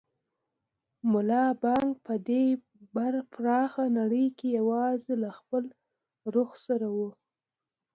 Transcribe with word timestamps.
ملا 1.11 1.45
بانګ 1.61 1.89
په 2.05 2.13
دې 2.27 2.43
پراخه 3.33 3.83
نړۍ 3.99 4.27
کې 4.37 4.47
یوازې 4.59 5.13
له 5.23 5.29
خپل 5.37 5.63
روح 6.35 6.51
سره 6.65 6.87
و. 6.97 6.99